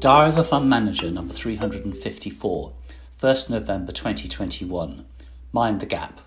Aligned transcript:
Diary 0.00 0.30
of 0.30 0.38
a 0.38 0.44
Fund 0.44 0.70
Manager 0.70 1.10
number 1.10 1.34
354, 1.34 2.72
1st 3.20 3.50
November 3.50 3.92
2021. 3.92 5.04
Mind 5.52 5.80
the 5.80 5.84
Gap. 5.84 6.22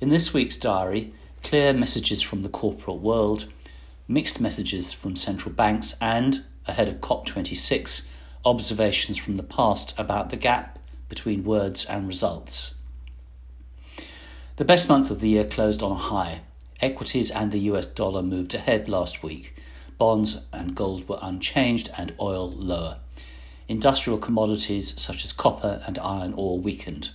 In 0.00 0.08
this 0.08 0.32
week's 0.32 0.56
diary, 0.56 1.12
clear 1.42 1.72
messages 1.72 2.22
from 2.22 2.42
the 2.42 2.48
corporate 2.48 2.98
world, 2.98 3.46
mixed 4.06 4.40
messages 4.40 4.92
from 4.92 5.16
central 5.16 5.52
banks, 5.52 5.96
and, 6.00 6.44
ahead 6.68 6.86
of 6.86 7.00
COP26, 7.00 8.06
observations 8.44 9.18
from 9.18 9.36
the 9.36 9.42
past 9.42 9.98
about 9.98 10.30
the 10.30 10.36
gap 10.36 10.78
between 11.08 11.42
words 11.42 11.84
and 11.84 12.06
results. 12.06 12.76
The 14.58 14.64
best 14.64 14.88
month 14.88 15.10
of 15.10 15.18
the 15.18 15.30
year 15.30 15.44
closed 15.44 15.82
on 15.82 15.90
a 15.90 15.96
high. 15.96 16.42
Equities 16.80 17.32
and 17.32 17.50
the 17.50 17.66
US 17.70 17.86
dollar 17.86 18.22
moved 18.22 18.54
ahead 18.54 18.88
last 18.88 19.24
week 19.24 19.56
bonds 19.98 20.46
and 20.52 20.74
gold 20.74 21.08
were 21.08 21.18
unchanged, 21.22 21.90
and 21.96 22.14
oil 22.20 22.50
lower. 22.50 22.98
Industrial 23.68 24.18
commodities 24.18 25.00
such 25.00 25.24
as 25.24 25.32
copper 25.32 25.82
and 25.86 25.98
iron 25.98 26.34
ore 26.34 26.58
weakened. 26.58 27.10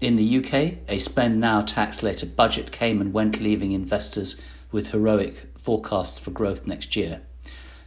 In 0.00 0.16
the 0.16 0.38
UK, 0.38 0.78
a 0.88 0.98
spend 0.98 1.40
now, 1.40 1.62
tax 1.62 2.02
later 2.02 2.26
budget 2.26 2.72
came 2.72 3.00
and 3.00 3.12
went, 3.12 3.40
leaving 3.40 3.72
investors 3.72 4.40
with 4.70 4.90
heroic 4.90 5.56
forecasts 5.56 6.18
for 6.18 6.30
growth 6.30 6.66
next 6.66 6.96
year. 6.96 7.22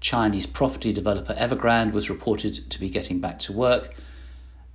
Chinese 0.00 0.46
property 0.46 0.92
developer 0.92 1.34
Evergrande 1.34 1.92
was 1.92 2.10
reported 2.10 2.70
to 2.70 2.80
be 2.80 2.88
getting 2.88 3.20
back 3.20 3.38
to 3.40 3.52
work, 3.52 3.94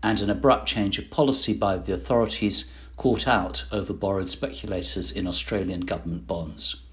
and 0.01 0.21
an 0.21 0.29
abrupt 0.29 0.67
change 0.67 0.97
of 0.97 1.09
policy 1.09 1.53
by 1.53 1.77
the 1.77 1.93
authorities 1.93 2.71
caught 2.95 3.27
out 3.27 3.65
over 3.71 3.91
borrowed 3.91 4.29
speculators 4.29 5.11
in 5.11 5.27
Australian 5.27 5.81
government 5.81 6.25
bonds 6.27 6.84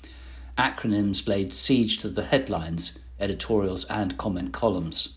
acronyms 0.56 1.27
laid 1.27 1.55
siege 1.55 1.98
to 1.98 2.09
the 2.09 2.24
headlines, 2.24 2.99
editorials, 3.18 3.85
and 3.87 4.18
comment 4.18 4.52
columns. 4.52 5.15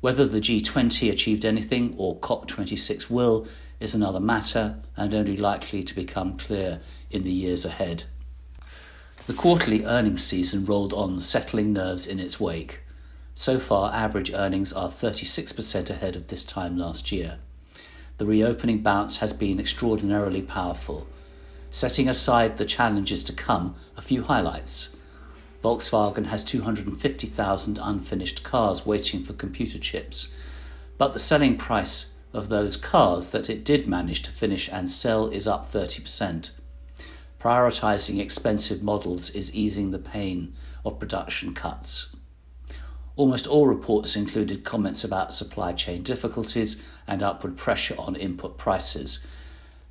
Whether 0.00 0.26
the 0.26 0.40
G20 0.40 1.10
achieved 1.10 1.44
anything 1.44 1.94
or 1.96 2.16
COP26 2.16 3.10
will 3.10 3.46
is 3.80 3.94
another 3.94 4.20
matter 4.20 4.76
and 4.96 5.14
only 5.14 5.36
likely 5.36 5.82
to 5.82 5.94
become 5.94 6.36
clear 6.36 6.80
in 7.10 7.24
the 7.24 7.32
years 7.32 7.64
ahead. 7.64 8.04
The 9.26 9.34
quarterly 9.34 9.84
earnings 9.84 10.22
season 10.22 10.64
rolled 10.64 10.92
on, 10.92 11.20
settling 11.20 11.72
nerves 11.72 12.06
in 12.06 12.18
its 12.18 12.40
wake. 12.40 12.80
So 13.34 13.58
far, 13.58 13.92
average 13.92 14.32
earnings 14.32 14.72
are 14.72 14.88
36% 14.88 15.88
ahead 15.88 16.16
of 16.16 16.28
this 16.28 16.44
time 16.44 16.76
last 16.76 17.12
year. 17.12 17.38
The 18.18 18.26
reopening 18.26 18.82
bounce 18.82 19.18
has 19.18 19.32
been 19.32 19.60
extraordinarily 19.60 20.42
powerful 20.42 21.06
Setting 21.70 22.08
aside 22.08 22.56
the 22.56 22.64
challenges 22.64 23.22
to 23.24 23.32
come, 23.32 23.76
a 23.96 24.02
few 24.02 24.24
highlights. 24.24 24.96
Volkswagen 25.62 26.26
has 26.26 26.42
250,000 26.42 27.78
unfinished 27.80 28.42
cars 28.42 28.84
waiting 28.84 29.22
for 29.22 29.34
computer 29.34 29.78
chips, 29.78 30.32
but 30.98 31.12
the 31.12 31.18
selling 31.18 31.56
price 31.56 32.14
of 32.32 32.48
those 32.48 32.76
cars 32.76 33.28
that 33.28 33.48
it 33.48 33.64
did 33.64 33.86
manage 33.86 34.22
to 34.22 34.32
finish 34.32 34.68
and 34.72 34.90
sell 34.90 35.28
is 35.28 35.46
up 35.46 35.64
30%. 35.64 36.50
Prioritizing 37.38 38.20
expensive 38.20 38.82
models 38.82 39.30
is 39.30 39.54
easing 39.54 39.90
the 39.90 39.98
pain 39.98 40.52
of 40.84 40.98
production 40.98 41.54
cuts. 41.54 42.14
Almost 43.16 43.46
all 43.46 43.66
reports 43.66 44.16
included 44.16 44.64
comments 44.64 45.04
about 45.04 45.34
supply 45.34 45.72
chain 45.72 46.02
difficulties 46.02 46.82
and 47.06 47.22
upward 47.22 47.56
pressure 47.56 47.94
on 47.98 48.16
input 48.16 48.58
prices, 48.58 49.26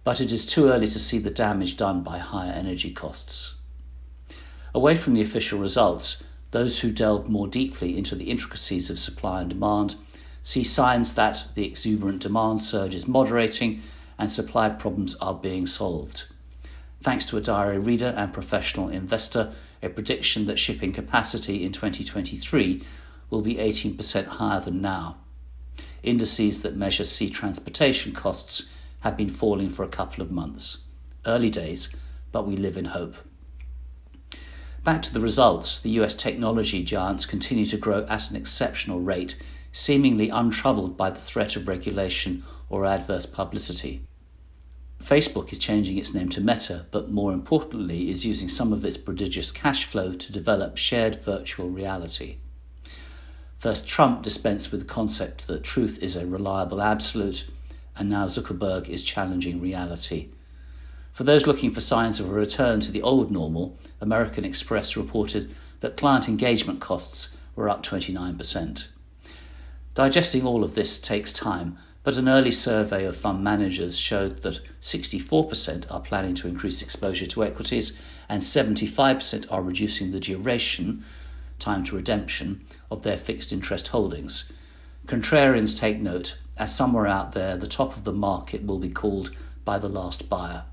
but 0.04 0.22
it 0.22 0.32
is 0.32 0.46
too 0.46 0.70
early 0.70 0.88
to 0.88 1.00
see 1.00 1.20
the 1.20 1.30
damage 1.30 1.78
done 1.78 2.02
by 2.02 2.18
higher 2.18 2.52
energy 2.52 2.92
costs. 2.92 3.56
Away 4.74 4.96
from 4.96 5.14
the 5.14 5.22
official 5.22 5.60
results, 5.60 6.24
those 6.52 6.80
who 6.80 6.92
delve 6.92 7.30
more 7.30 7.48
deeply 7.48 7.98
into 7.98 8.16
the 8.16 8.30
intricacies 8.30 8.90
of 8.90 9.00
supply 9.00 9.42
and 9.42 9.50
demand 9.50 9.96
see 10.42 10.64
signs 10.64 11.14
that 11.16 11.48
the 11.56 11.66
exuberant 11.66 12.22
demand 12.22 12.62
surge 12.62 12.94
is 12.94 13.08
moderating 13.08 13.82
and 14.18 14.32
supply 14.32 14.70
problems 14.70 15.16
are 15.16 15.34
being 15.34 15.66
solved. 15.66 16.26
Thanks 17.02 17.26
to 17.26 17.38
a 17.38 17.42
diary 17.42 17.80
reader 17.80 18.14
and 18.18 18.34
professional 18.34 18.90
investor, 18.90 19.54
a 19.82 19.90
prediction 19.90 20.46
that 20.48 20.60
shipping 20.60 20.92
capacity 20.92 21.64
in 21.64 21.72
2023 21.72 22.84
will 23.30 23.42
be 23.42 23.56
18% 23.56 24.26
higher 24.26 24.60
than 24.60 24.82
now. 24.82 25.18
Indices 26.04 26.62
that 26.62 26.76
measure 26.76 27.06
sea 27.06 27.30
transportation 27.30 28.12
costs 28.12 28.70
had 29.02 29.16
been 29.16 29.30
falling 29.30 29.70
for 29.70 29.84
a 29.84 29.90
couple 29.90 30.22
of 30.22 30.32
months. 30.32 30.86
Early 31.26 31.50
days, 31.50 31.96
but 32.32 32.48
we 32.48 32.56
live 32.56 32.78
in 32.78 32.86
hope. 32.86 33.16
Back 34.84 35.02
to 35.04 35.14
the 35.14 35.20
results, 35.20 35.80
the 35.80 35.90
US 36.02 36.16
technology 36.16 36.84
giants 36.84 37.26
continue 37.26 37.66
to 37.66 37.78
grow 37.78 38.06
at 38.10 38.30
an 38.30 38.36
exceptional 38.36 39.00
rate, 39.00 39.42
seemingly 39.72 40.30
untroubled 40.30 40.98
by 40.98 41.10
the 41.10 41.20
threat 41.20 41.56
of 41.56 41.68
regulation 41.68 42.44
or 42.70 42.86
adverse 42.86 43.26
publicity. 43.26 44.02
Facebook 45.00 45.52
is 45.52 45.60
changing 45.60 45.98
its 45.98 46.14
name 46.14 46.30
to 46.30 46.42
Meta, 46.42 46.86
but 46.92 47.10
more 47.10 47.32
importantly, 47.32 48.10
is 48.10 48.26
using 48.26 48.48
some 48.48 48.74
of 48.74 48.84
its 48.84 48.98
prodigious 48.98 49.52
cash 49.52 49.86
flow 49.86 50.14
to 50.14 50.32
develop 50.32 50.78
shared 50.78 51.24
virtual 51.24 51.70
reality. 51.70 52.38
First, 53.58 53.88
Trump 53.88 54.22
dispensed 54.22 54.72
with 54.72 54.82
the 54.82 54.94
concept 54.94 55.48
that 55.48 55.64
truth 55.64 56.02
is 56.02 56.16
a 56.16 56.26
reliable 56.26 56.82
absolute, 56.82 57.50
and 58.00 58.10
now 58.10 58.26
Zuckerberg 58.26 58.88
is 58.88 59.04
challenging 59.04 59.60
reality. 59.60 60.30
For 61.12 61.26
those 61.26 61.46
looking 61.46 61.70
for 61.70 61.82
signs 61.82 62.20
of 62.22 62.30
a 62.30 62.34
return 62.34 62.80
to 62.80 62.92
the 62.92 63.02
old 63.02 63.30
normal, 63.30 63.78
American 64.00 64.46
Express 64.46 64.96
reported 64.96 65.54
that 65.82 65.98
client 65.98 66.30
engagement 66.30 66.80
costs 66.80 67.36
were 67.58 67.70
up 67.70 67.84
29%. 67.84 68.88
Digesting 69.96 70.46
all 70.46 70.64
of 70.64 70.76
this 70.76 70.98
takes 71.00 71.34
time, 71.34 71.78
but 72.04 72.18
an 72.18 72.30
early 72.30 72.52
survey 72.52 73.04
of 73.04 73.18
fund 73.18 73.44
managers 73.44 73.98
showed 74.00 74.44
that 74.44 74.62
64% 74.82 75.92
are 75.92 76.00
planning 76.00 76.36
to 76.36 76.48
increase 76.48 76.82
exposure 76.82 77.26
to 77.26 77.44
equities 77.44 78.00
and 78.30 78.42
75% 78.42 79.46
are 79.52 79.62
reducing 79.62 80.12
the 80.12 80.22
duration, 80.22 81.04
time 81.60 81.84
to 81.84 81.98
redemption, 81.98 82.66
of 82.90 83.04
their 83.04 83.18
fixed 83.18 83.52
interest 83.52 83.90
holdings. 83.90 84.50
Contrarians 85.06 85.78
take 85.78 86.00
note 86.00 86.38
as 86.60 86.76
somewhere 86.76 87.08
out 87.08 87.32
there 87.32 87.58
the 87.58 87.68
top 87.68 87.96
of 87.96 88.04
the 88.04 88.14
market 88.14 88.66
will 88.66 88.80
be 88.80 88.90
called 88.90 89.32
by 89.66 89.80
the 89.80 89.90
last 89.90 90.30
buyer. 90.30 90.64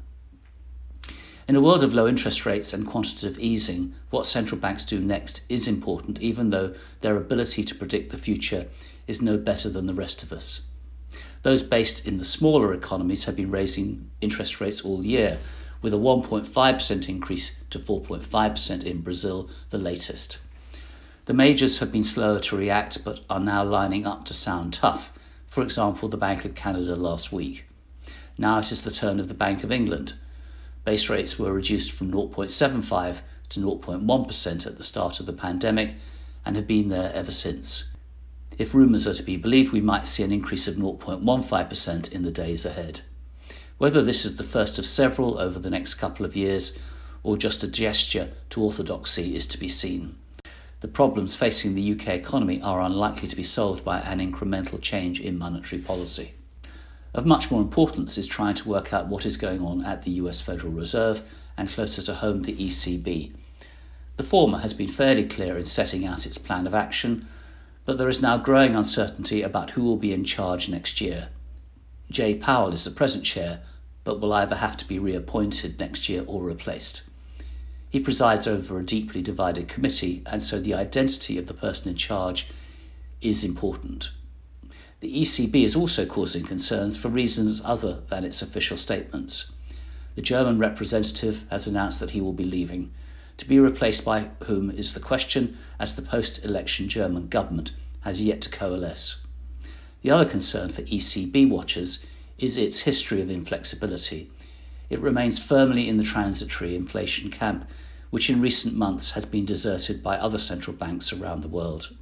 In 1.48 1.54
a 1.54 1.60
world 1.60 1.84
of 1.84 1.94
low 1.94 2.08
interest 2.08 2.44
rates 2.44 2.72
and 2.72 2.84
quantitative 2.84 3.38
easing, 3.38 3.94
what 4.10 4.26
central 4.26 4.60
banks 4.60 4.84
do 4.84 4.98
next 4.98 5.46
is 5.48 5.68
important, 5.68 6.20
even 6.20 6.50
though 6.50 6.74
their 7.02 7.16
ability 7.16 7.62
to 7.62 7.74
predict 7.74 8.10
the 8.10 8.16
future 8.16 8.66
is 9.06 9.22
no 9.22 9.38
better 9.38 9.68
than 9.68 9.86
the 9.86 9.94
rest 9.94 10.24
of 10.24 10.32
us. 10.32 10.66
Those 11.42 11.62
based 11.62 12.04
in 12.04 12.18
the 12.18 12.24
smaller 12.24 12.74
economies 12.74 13.24
have 13.24 13.36
been 13.36 13.52
raising 13.52 14.10
interest 14.20 14.60
rates 14.60 14.84
all 14.84 15.04
year, 15.04 15.38
with 15.80 15.94
a 15.94 15.98
1.5% 15.98 17.08
increase 17.08 17.56
to 17.70 17.78
4.5% 17.78 18.82
in 18.82 19.02
Brazil, 19.02 19.48
the 19.70 19.78
latest. 19.78 20.38
The 21.26 21.34
majors 21.34 21.78
have 21.78 21.92
been 21.92 22.02
slower 22.02 22.40
to 22.40 22.56
react 22.56 23.04
but 23.04 23.20
are 23.30 23.38
now 23.38 23.62
lining 23.62 24.04
up 24.04 24.24
to 24.24 24.34
sound 24.34 24.72
tough, 24.72 25.12
for 25.46 25.62
example, 25.62 26.08
the 26.08 26.16
Bank 26.16 26.44
of 26.44 26.54
Canada 26.54 26.96
last 26.96 27.32
week. 27.32 27.66
Now 28.38 28.58
it 28.58 28.70
is 28.70 28.82
the 28.82 28.90
turn 28.90 29.18
of 29.18 29.28
the 29.28 29.34
Bank 29.34 29.64
of 29.64 29.72
England. 29.72 30.14
Base 30.84 31.08
rates 31.08 31.38
were 31.38 31.52
reduced 31.52 31.90
from 31.92 32.12
0.75 32.12 33.22
to 33.50 33.60
0.1% 33.60 34.66
at 34.66 34.76
the 34.76 34.82
start 34.82 35.20
of 35.20 35.26
the 35.26 35.32
pandemic 35.32 35.94
and 36.44 36.56
have 36.56 36.66
been 36.66 36.88
there 36.88 37.12
ever 37.14 37.32
since. 37.32 37.90
If 38.58 38.74
rumours 38.74 39.06
are 39.06 39.14
to 39.14 39.22
be 39.22 39.36
believed, 39.36 39.72
we 39.72 39.80
might 39.80 40.06
see 40.06 40.22
an 40.22 40.32
increase 40.32 40.68
of 40.68 40.76
0.15% 40.76 42.12
in 42.12 42.22
the 42.22 42.30
days 42.30 42.64
ahead. 42.64 43.00
Whether 43.78 44.02
this 44.02 44.24
is 44.24 44.36
the 44.36 44.44
first 44.44 44.78
of 44.78 44.86
several 44.86 45.38
over 45.38 45.58
the 45.58 45.70
next 45.70 45.94
couple 45.94 46.24
of 46.24 46.36
years 46.36 46.78
or 47.22 47.36
just 47.36 47.62
a 47.62 47.68
gesture 47.68 48.30
to 48.50 48.62
orthodoxy 48.62 49.34
is 49.34 49.46
to 49.48 49.58
be 49.58 49.68
seen 49.68 50.16
the 50.86 50.92
problems 50.92 51.34
facing 51.34 51.74
the 51.74 51.92
UK 51.94 52.10
economy 52.10 52.62
are 52.62 52.80
unlikely 52.80 53.26
to 53.26 53.34
be 53.34 53.42
solved 53.42 53.84
by 53.84 53.98
an 53.98 54.20
incremental 54.20 54.80
change 54.80 55.20
in 55.20 55.36
monetary 55.36 55.82
policy. 55.82 56.30
Of 57.12 57.26
much 57.26 57.50
more 57.50 57.60
importance 57.60 58.16
is 58.16 58.28
trying 58.28 58.54
to 58.54 58.68
work 58.68 58.92
out 58.92 59.08
what 59.08 59.26
is 59.26 59.36
going 59.36 59.62
on 59.62 59.84
at 59.84 60.02
the 60.02 60.12
US 60.12 60.40
Federal 60.40 60.72
Reserve 60.72 61.24
and 61.56 61.68
closer 61.68 62.02
to 62.02 62.14
home, 62.14 62.42
the 62.42 62.52
ECB. 62.52 63.32
The 64.16 64.22
former 64.22 64.58
has 64.58 64.74
been 64.74 64.86
fairly 64.86 65.26
clear 65.26 65.58
in 65.58 65.64
setting 65.64 66.06
out 66.06 66.24
its 66.24 66.38
plan 66.38 66.68
of 66.68 66.74
action, 66.74 67.26
but 67.84 67.98
there 67.98 68.08
is 68.08 68.22
now 68.22 68.36
growing 68.36 68.76
uncertainty 68.76 69.42
about 69.42 69.70
who 69.70 69.82
will 69.82 69.96
be 69.96 70.12
in 70.12 70.22
charge 70.22 70.68
next 70.68 71.00
year. 71.00 71.30
Jay 72.12 72.32
Powell 72.36 72.72
is 72.72 72.84
the 72.84 72.92
present 72.92 73.24
chair, 73.24 73.62
but 74.04 74.20
will 74.20 74.32
either 74.32 74.54
have 74.54 74.76
to 74.76 74.86
be 74.86 75.00
reappointed 75.00 75.80
next 75.80 76.08
year 76.08 76.22
or 76.28 76.44
replaced. 76.44 77.02
He 77.96 78.02
presides 78.02 78.46
over 78.46 78.78
a 78.78 78.84
deeply 78.84 79.22
divided 79.22 79.68
committee, 79.68 80.22
and 80.26 80.42
so 80.42 80.60
the 80.60 80.74
identity 80.74 81.38
of 81.38 81.46
the 81.46 81.54
person 81.54 81.88
in 81.88 81.96
charge 81.96 82.46
is 83.22 83.42
important. 83.42 84.10
The 85.00 85.22
ECB 85.22 85.64
is 85.64 85.74
also 85.74 86.04
causing 86.04 86.44
concerns 86.44 86.98
for 86.98 87.08
reasons 87.08 87.62
other 87.64 88.02
than 88.10 88.22
its 88.22 88.42
official 88.42 88.76
statements. 88.76 89.50
The 90.14 90.20
German 90.20 90.58
representative 90.58 91.46
has 91.50 91.66
announced 91.66 92.00
that 92.00 92.10
he 92.10 92.20
will 92.20 92.34
be 92.34 92.44
leaving. 92.44 92.92
To 93.38 93.48
be 93.48 93.58
replaced 93.58 94.04
by 94.04 94.28
whom 94.44 94.70
is 94.70 94.92
the 94.92 95.00
question, 95.00 95.56
as 95.80 95.96
the 95.96 96.02
post 96.02 96.44
election 96.44 96.88
German 96.88 97.28
government 97.28 97.72
has 98.02 98.20
yet 98.20 98.42
to 98.42 98.50
coalesce. 98.50 99.24
The 100.02 100.10
other 100.10 100.28
concern 100.28 100.68
for 100.68 100.82
ECB 100.82 101.48
watchers 101.48 102.04
is 102.36 102.58
its 102.58 102.80
history 102.80 103.22
of 103.22 103.30
inflexibility. 103.30 104.30
It 104.90 105.00
remains 105.00 105.42
firmly 105.42 105.88
in 105.88 105.96
the 105.96 106.04
transitory 106.04 106.76
inflation 106.76 107.30
camp, 107.30 107.66
which 108.10 108.30
in 108.30 108.40
recent 108.40 108.74
months 108.74 109.10
has 109.10 109.24
been 109.24 109.44
deserted 109.44 110.02
by 110.02 110.16
other 110.16 110.38
central 110.38 110.76
banks 110.76 111.12
around 111.12 111.42
the 111.42 111.48
world. 111.48 111.94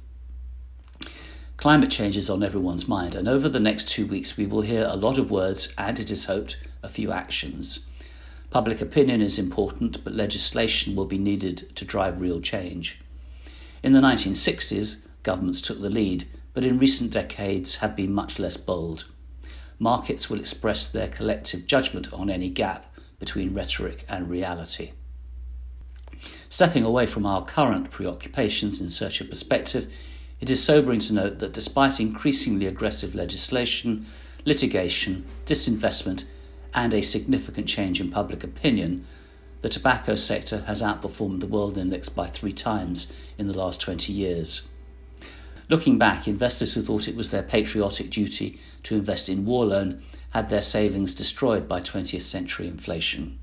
Climate 1.57 1.89
change 1.89 2.17
is 2.17 2.29
on 2.29 2.43
everyone's 2.43 2.87
mind, 2.87 3.15
and 3.15 3.27
over 3.27 3.47
the 3.47 3.59
next 3.59 3.87
two 3.87 4.05
weeks 4.05 4.37
we 4.37 4.45
will 4.45 4.61
hear 4.61 4.85
a 4.89 4.97
lot 4.97 5.17
of 5.17 5.31
words 5.31 5.73
and, 5.77 5.99
it 5.99 6.11
is 6.11 6.25
hoped, 6.25 6.57
a 6.83 6.89
few 6.89 7.11
actions. 7.11 7.85
Public 8.49 8.81
opinion 8.81 9.21
is 9.21 9.39
important, 9.39 10.03
but 10.03 10.13
legislation 10.13 10.95
will 10.95 11.05
be 11.05 11.17
needed 11.17 11.75
to 11.75 11.85
drive 11.85 12.21
real 12.21 12.39
change. 12.39 12.99
In 13.81 13.93
the 13.93 14.01
1960s, 14.01 15.01
governments 15.23 15.61
took 15.61 15.81
the 15.81 15.89
lead, 15.89 16.27
but 16.53 16.63
in 16.63 16.79
recent 16.79 17.11
decades 17.11 17.77
have 17.77 17.95
been 17.95 18.13
much 18.13 18.39
less 18.39 18.57
bold. 18.57 19.05
Markets 19.77 20.29
will 20.29 20.39
express 20.39 20.87
their 20.87 21.07
collective 21.07 21.67
judgment 21.67 22.13
on 22.13 22.29
any 22.29 22.49
gap 22.49 22.93
between 23.19 23.53
rhetoric 23.53 24.05
and 24.07 24.29
reality. 24.29 24.91
Stepping 26.49 26.83
away 26.83 27.05
from 27.05 27.25
our 27.25 27.43
current 27.43 27.91
preoccupations 27.91 28.79
in 28.79 28.89
search 28.89 29.21
of 29.21 29.29
perspective, 29.29 29.91
it 30.39 30.49
is 30.49 30.63
sobering 30.63 30.99
to 30.99 31.13
note 31.13 31.39
that 31.39 31.53
despite 31.53 31.99
increasingly 31.99 32.65
aggressive 32.65 33.15
legislation, 33.15 34.05
litigation, 34.45 35.25
disinvestment, 35.45 36.25
and 36.73 36.93
a 36.93 37.01
significant 37.01 37.67
change 37.67 37.99
in 37.99 38.11
public 38.11 38.43
opinion, 38.43 39.05
the 39.61 39.69
tobacco 39.69 40.15
sector 40.15 40.61
has 40.67 40.81
outperformed 40.81 41.39
the 41.39 41.47
world 41.47 41.77
index 41.77 42.09
by 42.09 42.27
three 42.27 42.53
times 42.53 43.11
in 43.37 43.47
the 43.47 43.57
last 43.57 43.81
20 43.81 44.13
years. 44.13 44.67
Looking 45.69 45.97
back, 45.97 46.27
investors 46.27 46.73
who 46.73 46.83
thought 46.83 47.07
it 47.07 47.15
was 47.15 47.31
their 47.31 47.41
patriotic 47.41 48.11
duty 48.11 48.59
to 48.83 48.95
invest 48.95 49.29
in 49.29 49.45
war 49.45 49.65
loan 49.65 50.03
had 50.29 50.49
their 50.49 50.61
savings 50.61 51.15
destroyed 51.15 51.67
by 51.67 51.81
20th 51.81 52.21
century 52.21 52.67
inflation. 52.67 53.39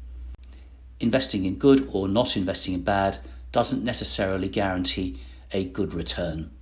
Investing 1.03 1.45
in 1.45 1.57
good 1.57 1.89
or 1.93 2.07
not 2.07 2.37
investing 2.37 2.75
in 2.75 2.83
bad 2.83 3.19
doesn't 3.51 3.83
necessarily 3.83 4.49
guarantee 4.49 5.19
a 5.51 5.65
good 5.65 5.93
return. 5.93 6.53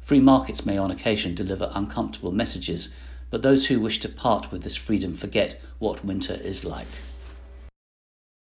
Free 0.00 0.18
markets 0.18 0.64
may 0.64 0.78
on 0.78 0.90
occasion 0.90 1.34
deliver 1.34 1.70
uncomfortable 1.74 2.32
messages, 2.32 2.88
but 3.28 3.42
those 3.42 3.66
who 3.66 3.78
wish 3.78 4.00
to 4.00 4.08
part 4.08 4.50
with 4.50 4.62
this 4.62 4.76
freedom 4.76 5.12
forget 5.12 5.60
what 5.78 6.02
winter 6.02 6.38
is 6.42 6.64
like. 6.64 6.86